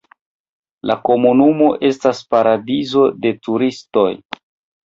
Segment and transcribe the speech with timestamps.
[0.91, 4.09] La komunumo estas paradizo de turistoj.